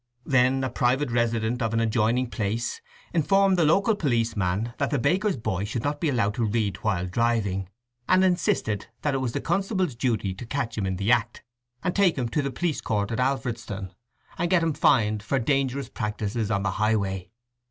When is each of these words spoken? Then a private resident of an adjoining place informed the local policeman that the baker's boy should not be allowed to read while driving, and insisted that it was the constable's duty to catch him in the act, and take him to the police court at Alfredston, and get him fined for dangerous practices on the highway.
Then 0.25 0.63
a 0.63 0.69
private 0.71 1.11
resident 1.11 1.61
of 1.61 1.75
an 1.75 1.79
adjoining 1.79 2.31
place 2.31 2.81
informed 3.13 3.55
the 3.55 3.63
local 3.63 3.95
policeman 3.95 4.73
that 4.79 4.89
the 4.89 4.97
baker's 4.97 5.37
boy 5.37 5.63
should 5.63 5.83
not 5.83 6.01
be 6.01 6.09
allowed 6.09 6.33
to 6.33 6.43
read 6.45 6.77
while 6.77 7.05
driving, 7.05 7.69
and 8.09 8.23
insisted 8.23 8.87
that 9.03 9.13
it 9.13 9.19
was 9.19 9.33
the 9.33 9.41
constable's 9.41 9.93
duty 9.95 10.33
to 10.33 10.45
catch 10.47 10.75
him 10.75 10.87
in 10.87 10.95
the 10.95 11.11
act, 11.11 11.43
and 11.83 11.95
take 11.95 12.15
him 12.17 12.29
to 12.29 12.41
the 12.41 12.49
police 12.49 12.81
court 12.81 13.11
at 13.11 13.19
Alfredston, 13.19 13.93
and 14.39 14.49
get 14.49 14.63
him 14.63 14.73
fined 14.73 15.21
for 15.21 15.37
dangerous 15.37 15.89
practices 15.89 16.49
on 16.49 16.63
the 16.63 16.71
highway. 16.81 17.29